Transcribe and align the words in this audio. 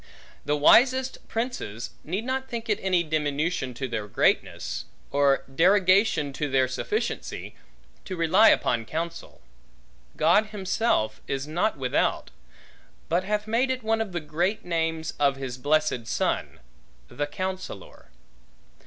The 0.45 0.57
wisest 0.57 1.27
princes 1.27 1.91
need 2.03 2.25
not 2.25 2.49
think 2.49 2.69
it 2.69 2.79
any 2.81 3.03
diminution 3.03 3.75
to 3.75 3.87
their 3.87 4.07
greatness, 4.07 4.85
or 5.11 5.43
derogation 5.45 6.33
to 6.33 6.49
their 6.49 6.67
sufficiency, 6.67 7.53
to 8.05 8.15
rely 8.15 8.49
upon 8.49 8.85
counsel. 8.85 9.41
God 10.17 10.47
himself 10.47 11.21
is 11.27 11.47
not 11.47 11.77
without, 11.77 12.31
but 13.09 13.25
hath 13.25 13.45
made 13.45 13.69
it 13.69 13.83
one 13.83 14.01
of 14.01 14.11
the 14.11 14.19
great 14.21 14.65
names 14.65 15.13
of 15.19 15.35
his 15.35 15.59
blessed 15.59 16.07
Son: 16.07 16.59
The 17.09 17.27
Counsellor. 17.27 18.09